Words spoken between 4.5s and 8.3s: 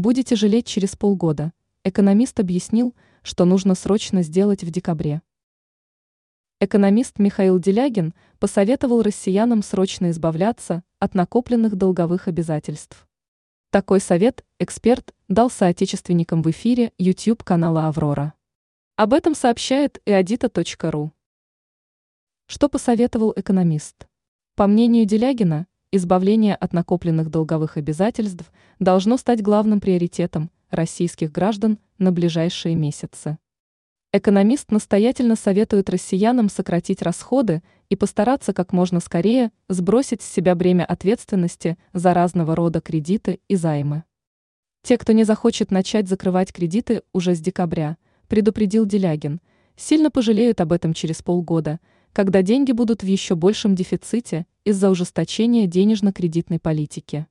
в декабре. Экономист Михаил Делягин